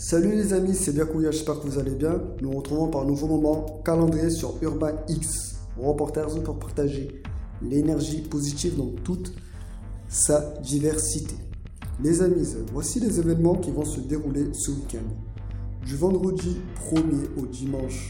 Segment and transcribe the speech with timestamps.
[0.00, 2.22] Salut les amis, c'est Biakouya, j'espère que vous allez bien.
[2.40, 7.20] Nous nous retrouvons par un nouveau moment calendrier sur Urban X, reporters pour partager
[7.60, 9.32] l'énergie positive dans toute
[10.08, 11.34] sa diversité.
[12.00, 15.02] Les amis, voici les événements qui vont se dérouler ce week-end.
[15.84, 16.58] Du vendredi
[16.92, 18.08] 1er au dimanche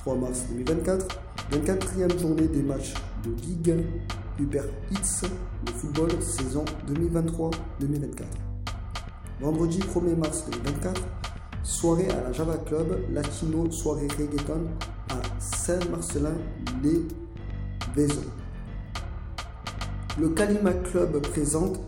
[0.00, 1.06] 3 mars 2024,
[1.52, 2.92] 24e journée des matchs
[3.24, 3.82] de Ligue
[4.38, 5.22] 1 Uber X
[5.64, 8.24] de football saison 2023-2024.
[9.40, 11.00] Vendredi 1er mars 2024,
[11.80, 14.66] soirée à la Java Club, Latino soirée reggaeton
[15.08, 18.30] à Saint-Marcelin-les-Vaisons.
[20.20, 21.80] Le Kalima Club présente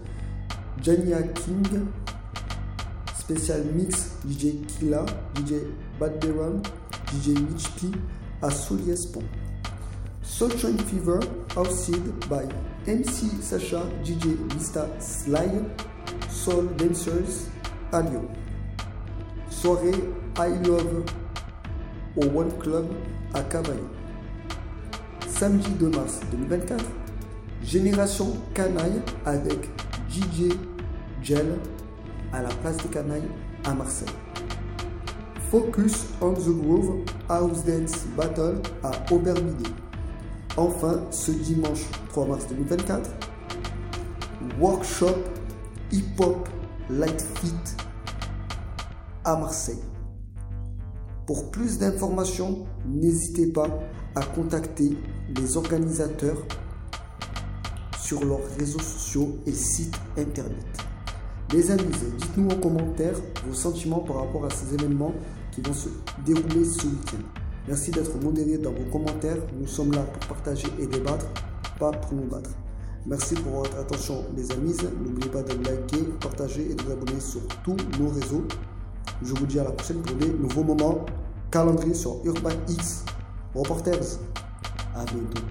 [0.81, 1.85] Jania King,
[3.19, 5.05] spécial mix DJ Killa,
[5.37, 5.57] DJ
[6.01, 6.25] Bad
[7.13, 7.89] DJ Mitch P
[8.41, 9.25] à Soliespont.
[10.23, 11.21] Soul Train Fever,
[11.55, 12.01] hosted
[12.31, 12.49] by
[12.87, 15.51] MC Sacha, DJ Mista Sly,
[16.31, 17.51] Soul Dancers
[17.93, 18.03] à.
[19.63, 19.93] Soirée
[20.39, 21.05] I Love
[22.17, 22.87] au One Club
[23.33, 23.79] à Cavaillon.
[25.29, 26.85] Samedi 2 mars 2024,
[27.63, 29.71] Génération Canaille avec
[30.11, 30.57] DJ
[31.23, 31.47] Gel
[32.33, 33.29] à la place des Canailles
[33.65, 34.09] à Marseille.
[35.49, 39.77] Focus on the Groove House Dance Battle à Aubervilliers.
[40.57, 43.11] Enfin, ce dimanche 3 mars 2024,
[44.59, 45.19] workshop
[45.93, 46.49] hip-hop
[46.91, 47.77] light fit
[49.25, 49.83] à Marseille.
[51.27, 53.69] Pour plus d'informations, n'hésitez pas
[54.15, 54.97] à contacter
[55.37, 56.39] les organisateurs
[57.99, 60.67] sur leurs réseaux sociaux et sites internet.
[61.53, 61.85] Les amis,
[62.19, 63.15] dites-nous en commentaire
[63.47, 65.13] vos sentiments par rapport à ces événements
[65.53, 65.89] qui vont se
[66.25, 67.23] dérouler ce week-end.
[67.69, 69.37] Merci d'être modéré dans vos commentaires.
[69.61, 71.27] Nous sommes là pour partager et débattre,
[71.79, 72.51] pas pour nous battre.
[73.07, 74.77] Merci pour votre attention les amis.
[75.01, 78.45] N'oubliez pas de liker, partager et de vous abonner sur tous nos réseaux.
[79.25, 81.05] Je vous dis à la prochaine pour des nouveaux moments.
[81.51, 83.05] Calendrier sur Urban X.
[83.55, 84.19] Reporters,
[84.97, 85.43] à bientôt.